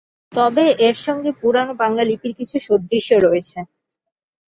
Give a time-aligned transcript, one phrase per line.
[0.33, 3.59] তবে এর সঙ্গে পুরনো বাংলা লিপির কিছু সাদৃশ্য রয়েছে।